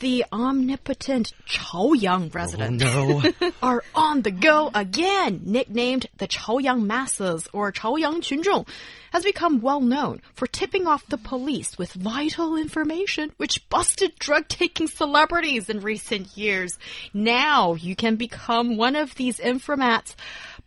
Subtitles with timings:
[0.00, 3.50] The omnipotent Chaoyang residents Oh, no.
[3.62, 5.42] are on the go again.
[5.44, 8.66] Nicknamed the Chaoyang Masses or Chaoyang Qunzhong,
[9.12, 14.86] has become well known for tipping off the police with vital information which busted drug-taking
[14.88, 16.78] celebrities in recent years.
[17.12, 20.16] Now you can become one of these informats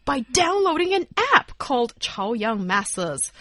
[0.05, 3.31] by downloading an app called Chaoyang Masses.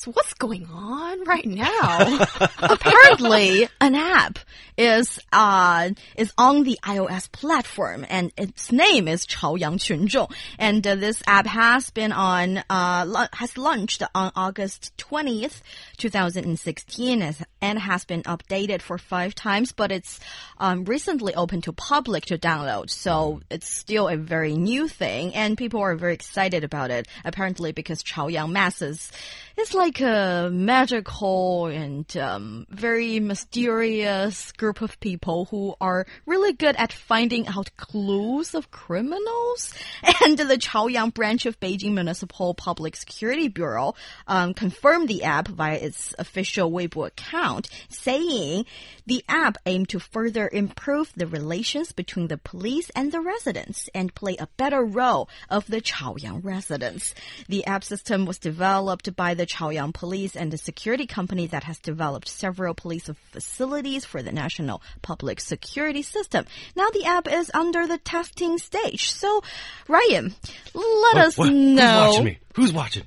[0.00, 2.18] So what's going on right now?
[2.62, 4.38] Apparently, an app
[4.78, 10.32] is uh is on the iOS platform, and its name is Chaoyang Qunzhong.
[10.58, 15.62] And uh, this app has been on uh has launched on August twentieth,
[15.98, 19.72] two thousand and sixteen, and has been updated for five times.
[19.72, 20.18] But it's
[20.56, 25.58] um, recently open to public to download, so it's still a very new thing, and
[25.58, 27.06] people are very excited about it.
[27.22, 29.12] Apparently, because Chaoyang masses
[29.58, 36.76] is like a magical and um, very mysterious group of people who are really good
[36.76, 39.74] at finding out clues of criminals.
[40.22, 43.94] And the Chaoyang branch of Beijing Municipal Public Security Bureau
[44.26, 48.66] um, confirmed the app via its official Weibo account, saying
[49.06, 54.14] the app aimed to further improve the relations between the police and the residents and
[54.14, 57.14] play a better role of the Chaoyang residents.
[57.48, 61.78] The app system was developed by the Chaoyang Police and a security company that has
[61.78, 66.44] developed several police facilities for the national public security system.
[66.76, 69.10] Now the app is under the testing stage.
[69.10, 69.42] So,
[69.88, 70.34] Ryan,
[70.74, 71.48] let us What?
[71.48, 72.08] Who's know.
[72.08, 72.38] watching me?
[72.54, 73.04] Who's watching?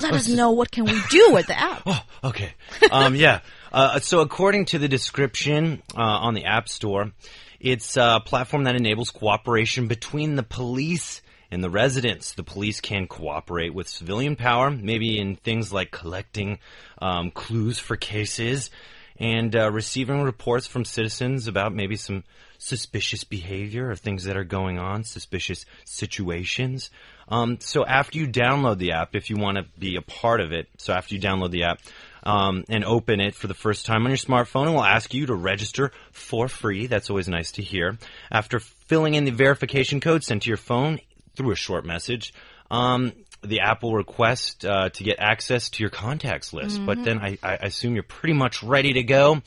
[0.00, 1.82] Let us know what can we do with the app.
[1.86, 2.54] Oh, okay.
[2.90, 3.40] Um, yeah.
[3.72, 7.12] Uh, so according to the description uh, on the App Store,
[7.60, 11.22] it's a platform that enables cooperation between the police
[11.54, 12.32] and the residents.
[12.32, 16.58] The police can cooperate with civilian power, maybe in things like collecting
[17.00, 18.70] um, clues for cases
[19.18, 22.24] and uh, receiving reports from citizens about maybe some
[22.58, 26.90] suspicious behavior or things that are going on, suspicious situations.
[27.28, 30.52] Um, so after you download the app, if you want to be a part of
[30.52, 31.80] it, so after you download the app
[32.24, 35.26] um, and open it for the first time on your smartphone, it will ask you
[35.26, 36.86] to register for free.
[36.86, 37.98] That's always nice to hear.
[38.32, 40.98] After filling in the verification code sent to your phone
[41.36, 42.32] through a short message,
[42.70, 43.12] um,
[43.42, 46.84] the app will request uh, to get access to your contacts list.
[46.84, 49.42] But then I, I assume you're pretty much ready to go.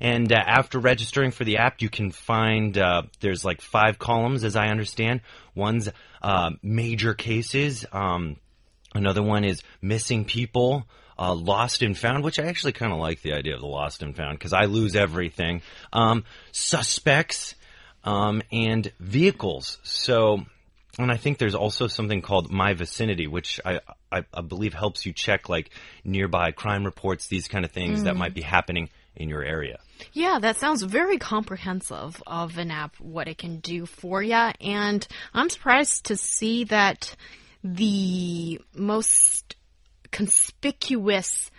[0.00, 4.44] And uh, after registering for the app, you can find uh, there's like five columns,
[4.44, 5.22] as I understand.
[5.54, 5.88] One's
[6.22, 7.86] uh, major cases.
[7.92, 8.36] Um,
[8.94, 10.86] another one is missing people,
[11.18, 14.02] uh, lost and found, which I actually kind of like the idea of the lost
[14.02, 15.62] and found because I lose everything.
[15.92, 17.54] Um, suspects
[18.04, 19.78] um, and vehicles.
[19.82, 20.44] So,
[20.98, 23.80] and I think there's also something called My Vicinity, which I,
[24.10, 25.70] I, I believe helps you check like
[26.04, 29.78] nearby crime reports, these kind of things that might be happening in your area.
[30.12, 34.34] Yeah, that sounds very comprehensive of an app, what it can do for you.
[34.34, 37.14] And I'm surprised to see that
[37.62, 39.56] the most
[40.10, 41.50] conspicuous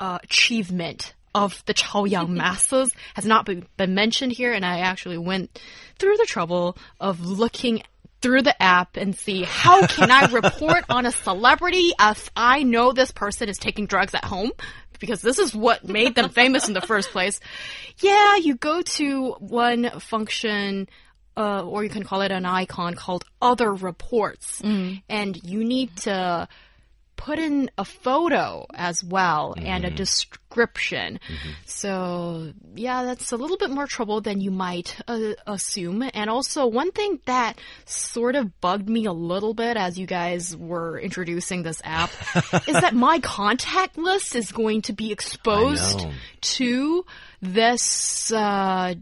[0.00, 4.52] uh, achievement of the Chaoyang masses has not been, been mentioned here.
[4.52, 5.60] And I actually went
[5.98, 7.82] through the trouble of looking
[8.24, 12.92] through the app and see how can I report on a celebrity if I know
[12.92, 14.50] this person is taking drugs at home?
[14.98, 17.38] Because this is what made them famous in the first place.
[17.98, 20.88] Yeah, you go to one function
[21.36, 24.62] uh, or you can call it an icon called other reports.
[25.10, 26.48] And you need to
[27.16, 31.20] put in a photo as well and a description.
[31.66, 36.08] So, yeah, that's a little bit more trouble than you might uh, assume.
[36.14, 40.56] And also, one thing that sort of bugged me a little bit as you guys
[40.56, 42.10] were introducing this app
[42.68, 46.06] is that my contact list is going to be exposed
[46.40, 47.04] to
[47.40, 48.32] this.
[48.32, 48.94] Uh,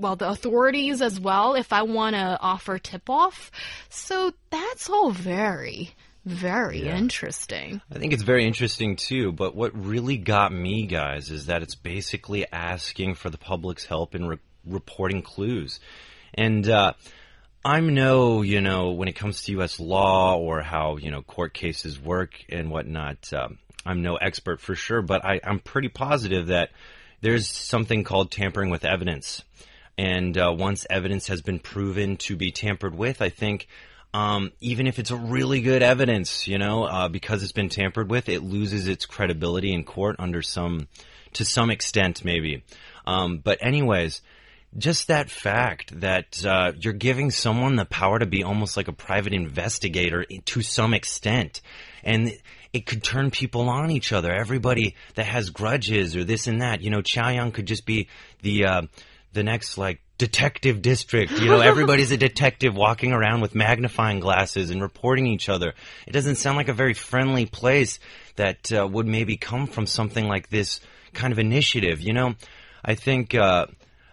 [0.00, 3.50] well, the authorities as well if I want to offer tip off.
[3.90, 5.94] So that's all very,
[6.30, 7.80] very interesting.
[7.94, 11.74] I think it's very interesting too, but what really got me, guys, is that it's
[11.74, 15.80] basically asking for the public's help in re- reporting clues.
[16.34, 16.92] And, uh,
[17.62, 19.78] I'm no, you know, when it comes to U.S.
[19.78, 24.74] law or how, you know, court cases work and whatnot, um, I'm no expert for
[24.74, 26.70] sure, but I, I'm pretty positive that
[27.20, 29.42] there's something called tampering with evidence.
[29.98, 33.68] And uh, once evidence has been proven to be tampered with, I think
[34.12, 38.28] Um, even if it's really good evidence, you know, uh, because it's been tampered with,
[38.28, 40.88] it loses its credibility in court under some,
[41.34, 42.64] to some extent, maybe.
[43.06, 44.20] Um, but anyways,
[44.76, 48.92] just that fact that uh, you're giving someone the power to be almost like a
[48.92, 51.60] private investigator to some extent,
[52.04, 52.32] and
[52.72, 54.32] it could turn people on each other.
[54.32, 58.08] Everybody that has grudges or this and that, you know, Chaoyang could just be
[58.42, 58.82] the uh,
[59.32, 61.32] the next like detective district.
[61.40, 65.72] You know, everybody's a detective walking around with magnifying glasses and reporting each other.
[66.06, 67.98] It doesn't sound like a very friendly place
[68.36, 70.80] that uh, would maybe come from something like this
[71.14, 72.00] kind of initiative.
[72.00, 72.34] You know,
[72.84, 73.34] I think.
[73.34, 73.66] Uh,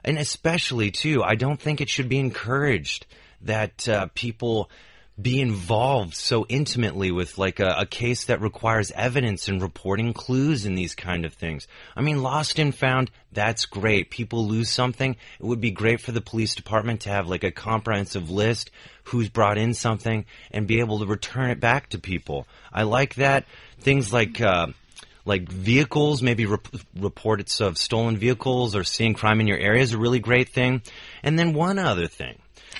[0.05, 3.05] and especially too, I don't think it should be encouraged
[3.41, 4.69] that uh, people
[5.19, 10.65] be involved so intimately with like a, a, case that requires evidence and reporting clues
[10.65, 11.67] and these kind of things.
[11.95, 14.11] I mean, lost and found, that's great.
[14.11, 15.15] People lose something.
[15.39, 18.69] It would be great for the police department to have like a comprehensive list
[19.05, 22.47] who's brought in something and be able to return it back to people.
[22.71, 23.45] I like that.
[23.79, 24.67] Things like, uh,
[25.25, 29.93] like vehicles, maybe rep- reports of stolen vehicles or seeing crime in your area is
[29.93, 30.83] a really great thing.
[31.23, 32.37] And then one other thing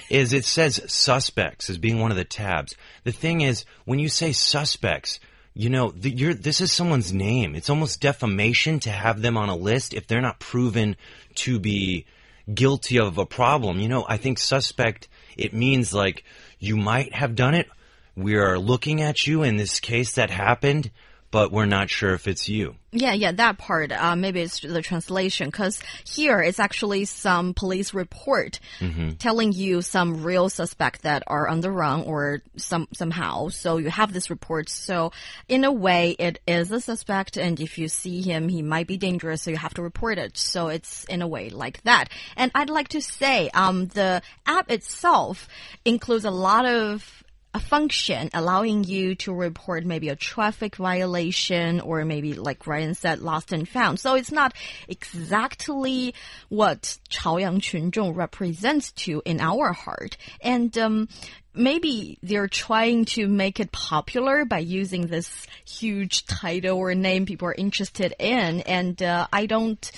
[0.10, 2.76] is it says suspects as being one of the tabs.
[3.04, 5.20] The thing is, when you say suspects,
[5.54, 7.56] you know, the, this is someone's name.
[7.56, 10.96] It's almost defamation to have them on a list if they're not proven
[11.36, 12.06] to be
[12.54, 13.80] guilty of a problem.
[13.80, 16.24] You know, I think suspect, it means like
[16.60, 17.68] you might have done it.
[18.16, 20.92] We are looking at you in this case that happened
[21.32, 22.76] but we're not sure if it's you.
[22.92, 23.92] Yeah, yeah, that part.
[23.92, 29.18] Uh, maybe it's the translation because here it's actually some police report mm -hmm.
[29.18, 33.50] telling you some real suspect that are on the run or some somehow.
[33.50, 34.70] So you have this report.
[34.70, 35.12] So
[35.48, 38.98] in a way, it is a suspect, and if you see him, he might be
[38.98, 39.42] dangerous.
[39.42, 40.38] So you have to report it.
[40.38, 42.10] So it's in a way like that.
[42.36, 45.48] And I'd like to say, um, the app itself
[45.84, 47.18] includes a lot of
[47.54, 53.20] a function allowing you to report maybe a traffic violation or maybe like Ryan said,
[53.20, 54.00] lost and found.
[54.00, 54.54] So it's not
[54.88, 56.14] exactly
[56.50, 60.18] what Chaoyang Qunzhong represents to in our heart.
[60.42, 61.10] And, um,
[61.54, 67.48] maybe they're trying to make it popular by using this huge title or name people
[67.48, 68.62] are interested in.
[68.62, 69.92] And, uh, I don't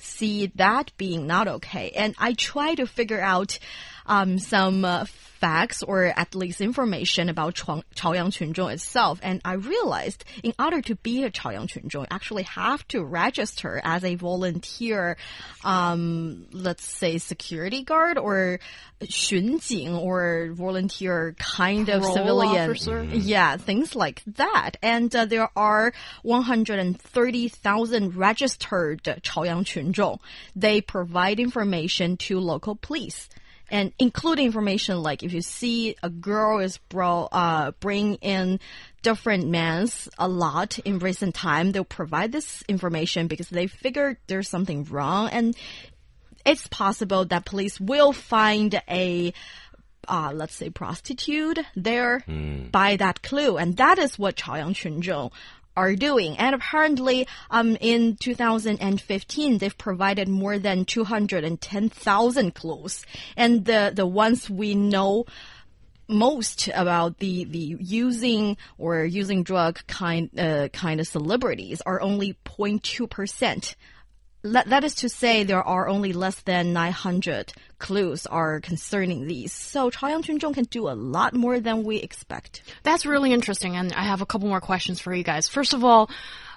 [0.00, 1.92] see that being not okay.
[1.94, 3.58] And I try to figure out,
[4.06, 5.06] um, some, uh,
[5.44, 9.20] facts or at least information about Chaoyang Qunzhong itself.
[9.22, 13.78] And I realized in order to be a Chaoyang Qunzhong, you actually have to register
[13.84, 15.18] as a volunteer,
[15.62, 18.58] um, let's say security guard or
[19.02, 22.70] 巡警 or volunteer kind Parole of civilian.
[22.70, 23.04] Officer.
[23.04, 24.78] Yeah, things like that.
[24.82, 25.92] And uh, there are
[26.22, 30.20] 130,000 registered Chaoyang Qunzhong.
[30.56, 33.28] They provide information to local police
[33.74, 38.60] and include information like if you see a girl is bro uh, bring in
[39.02, 44.48] different men's a lot in recent time, they'll provide this information because they figure there's
[44.48, 45.56] something wrong and
[46.46, 49.32] it's possible that police will find a
[50.06, 52.70] uh, let's say prostitute there mm.
[52.70, 53.56] by that clue.
[53.56, 55.32] And that is what Chaoyang Qunzhong
[55.76, 56.36] are doing.
[56.38, 63.04] And apparently, um, in 2015, they've provided more than 210,000 clues.
[63.36, 65.26] And the, the ones we know
[66.06, 72.36] most about the, the using or using drug kind, uh, kind of celebrities are only
[72.44, 73.74] 0.2 percent
[74.44, 79.52] that is to say, there are only less than 900 clues are concerning these.
[79.52, 82.62] So Chaoyang can do a lot more than we expect.
[82.82, 85.48] That's really interesting, and I have a couple more questions for you guys.
[85.48, 86.10] First of all,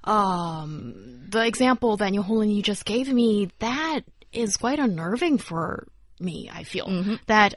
[0.04, 4.02] um, the example that Honglin you just gave me, that
[4.34, 5.88] is quite unnerving for
[6.20, 6.88] me, I feel.
[6.88, 7.20] Mm -hmm.
[7.28, 7.56] That,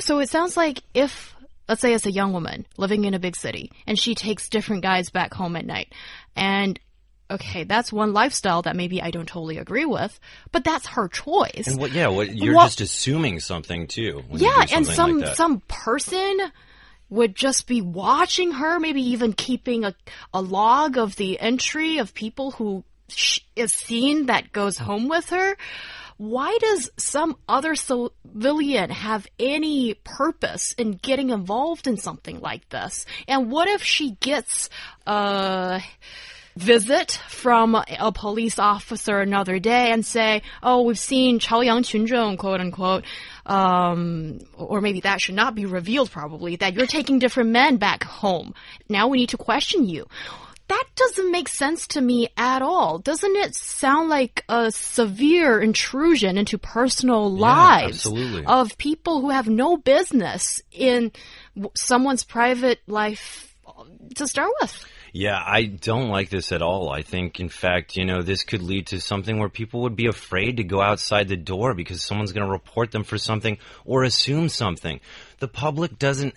[0.00, 1.34] so it sounds like if
[1.68, 4.82] let's say it's a young woman living in a big city and she takes different
[4.82, 5.92] guys back home at night
[6.36, 6.78] and
[7.30, 10.18] okay, that's one lifestyle that maybe I don't totally agree with,
[10.52, 11.66] but that's her choice.
[11.66, 14.22] And what, yeah, what, you're well, just assuming something too.
[14.32, 16.38] yeah, and some, like some person
[17.10, 19.94] would just be watching her, maybe even keeping a,
[20.32, 22.84] a log of the entry of people who
[23.54, 25.56] is seen that goes home with her.
[26.16, 33.04] Why does some other civilian have any purpose in getting involved in something like this?
[33.26, 34.70] And what if she gets,
[35.06, 35.80] uh,
[36.56, 42.60] visit from a police officer another day and say, oh, we've seen Chaoyang Qunzhong, quote
[42.60, 43.04] unquote,
[43.46, 48.04] um, or maybe that should not be revealed probably, that you're taking different men back
[48.04, 48.54] home.
[48.88, 50.06] Now we need to question you.
[50.68, 52.98] that doesn't make sense to me at all.
[52.98, 58.46] Doesn't it sound like a severe intrusion into personal lives absolutely.
[58.46, 61.12] of people who have no business in
[61.74, 63.54] someone's private life
[64.16, 64.86] to start with?
[65.16, 66.90] Yeah, I don't like this at all.
[66.90, 70.08] I think, in fact, you know, this could lead to something where people would be
[70.08, 74.02] afraid to go outside the door because someone's going to report them for something or
[74.02, 74.98] assume something.
[75.38, 76.34] The public doesn't.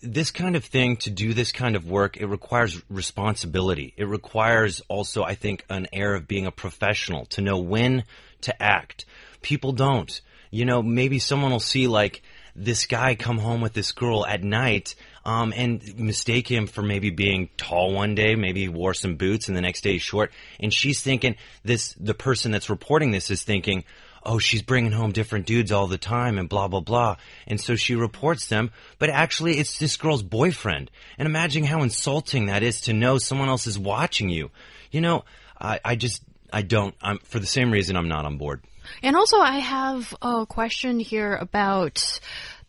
[0.00, 3.92] This kind of thing, to do this kind of work, it requires responsibility.
[3.98, 8.04] It requires also, I think, an air of being a professional to know when
[8.40, 9.04] to act.
[9.42, 10.18] People don't.
[10.50, 12.22] You know, maybe someone will see like
[12.56, 14.94] this guy come home with this girl at night
[15.24, 19.48] um, and mistake him for maybe being tall one day, maybe he wore some boots
[19.48, 20.32] and the next day he's short.
[20.58, 23.84] And she's thinking this, the person that's reporting this is thinking,
[24.24, 27.16] oh, she's bringing home different dudes all the time and blah, blah, blah.
[27.46, 30.90] And so she reports them, but actually it's this girl's boyfriend.
[31.18, 34.50] And imagine how insulting that is to know someone else is watching you.
[34.90, 35.24] You know,
[35.60, 38.62] I, I just, I don't, I'm, for the same reason I'm not on board.
[39.02, 42.20] And also, I have a question here about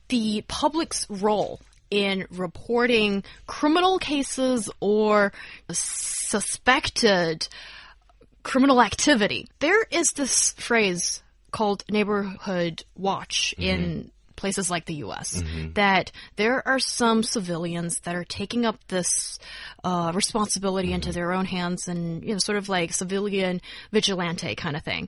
[0.10, 1.60] the public's role
[1.94, 5.32] in reporting criminal cases or
[5.72, 7.48] suspected
[8.42, 9.48] criminal activity.
[9.60, 11.22] There is this phrase
[11.52, 13.70] called neighborhood watch mm-hmm.
[13.70, 15.42] in places like the U.S.
[15.42, 15.74] Mm-hmm.
[15.74, 19.38] that there are some civilians that are taking up this
[19.84, 21.16] uh, responsibility into mm-hmm.
[21.16, 25.08] their own hands and you know sort of like civilian vigilante kind of thing.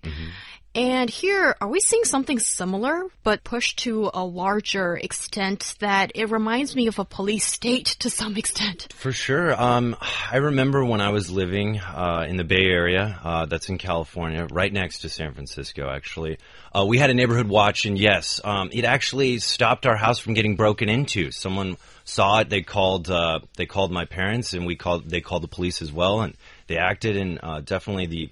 [0.75, 6.29] And here, are we seeing something similar, but pushed to a larger extent that it
[6.29, 8.91] reminds me of a police state to some extent?
[8.91, 9.55] For sure.
[9.59, 9.95] Um,
[10.29, 14.47] I remember when I was living uh, in the Bay Area, uh, that's in California,
[14.51, 16.39] right next to San Francisco, actually.
[16.73, 20.33] Uh, we had a neighborhood watch, and yes, um, it actually stopped our house from
[20.33, 21.31] getting broken into.
[21.31, 22.49] Someone saw it.
[22.49, 23.09] They called.
[23.09, 25.09] Uh, they called my parents, and we called.
[25.09, 26.35] They called the police as well, and
[26.67, 27.17] they acted.
[27.17, 28.29] And uh, definitely the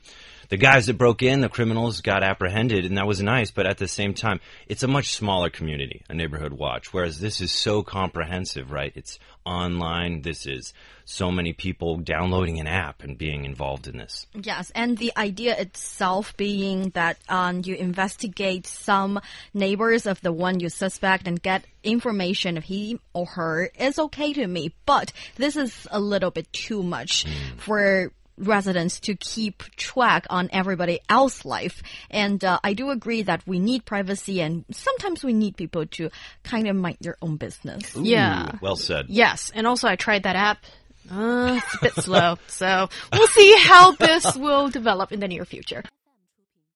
[0.49, 3.49] the guys that broke in, the criminals, got apprehended, and that was nice.
[3.49, 6.93] But at the same time, it's a much smaller community, a neighborhood watch.
[6.93, 8.91] Whereas this is so comprehensive, right?
[8.95, 10.21] It's online.
[10.21, 10.73] This is
[11.05, 14.27] so many people downloading an app and being involved in this.
[14.33, 19.19] Yes, and the idea itself being that um, you investigate some
[19.53, 24.33] neighbors of the one you suspect and get information of he or her is okay
[24.33, 27.25] to me, but this is a little bit too much
[27.57, 31.83] for residents to keep track on everybody else's life.
[32.09, 36.09] And uh, I do agree that we need privacy and sometimes we need people to
[36.43, 37.95] kind of mind their own business.
[37.95, 38.51] Yeah.
[38.61, 39.05] Well said.
[39.09, 40.63] Yes, and also I tried that app.
[41.11, 45.43] Uh, it's a bit slow, so we'll see how this will develop in the near
[45.43, 45.83] future.